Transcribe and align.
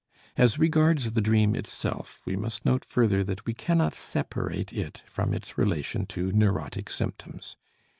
As 0.35 0.57
regards 0.57 1.11
the 1.13 1.21
dream 1.21 1.55
itself, 1.55 2.23
we 2.25 2.35
must 2.35 2.65
note 2.65 2.83
further 2.83 3.23
that 3.23 3.45
we 3.45 3.53
cannot 3.53 3.93
separate 3.93 4.73
it 4.73 5.03
from 5.05 5.31
its 5.31 5.59
relation 5.59 6.07
to 6.07 6.31
neurotic 6.31 6.89
symptoms. 6.89 7.55